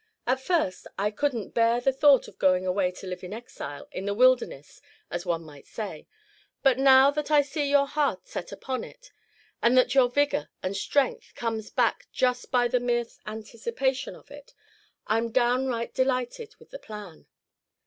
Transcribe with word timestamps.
At 0.25 0.39
first 0.39 0.87
I 0.97 1.11
could 1.11 1.35
n't 1.35 1.53
bear 1.53 1.79
the 1.79 1.93
thought 1.93 2.27
of 2.27 2.39
going 2.39 2.65
away 2.65 2.89
to 2.89 3.05
live 3.05 3.23
in 3.23 3.33
exile, 3.33 3.87
in 3.91 4.09
a 4.09 4.15
wilderness, 4.15 4.81
as 5.11 5.27
one 5.27 5.45
may 5.45 5.61
say; 5.61 6.07
but 6.63 6.79
now 6.79 7.11
that 7.11 7.29
I 7.29 7.43
see 7.43 7.69
your 7.69 7.85
heart 7.85 8.27
set 8.27 8.51
upon 8.51 8.83
it, 8.83 9.11
and 9.61 9.77
that 9.77 9.93
your 9.93 10.09
vigor 10.09 10.49
and 10.63 10.75
strength 10.75 11.33
comes 11.35 11.69
back 11.69 12.07
just 12.11 12.49
by 12.49 12.67
the 12.67 12.79
mere 12.79 13.05
anticipation 13.27 14.15
of 14.15 14.31
it, 14.31 14.55
I'm 15.05 15.29
downright 15.31 15.93
delighted 15.93 16.55
with 16.57 16.71
the 16.71 16.79
plan." 16.79 17.27